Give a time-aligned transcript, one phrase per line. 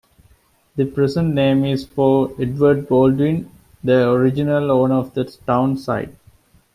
[0.77, 3.51] The present name is for Edward Baldwin,
[3.83, 6.15] the original owner of the town site.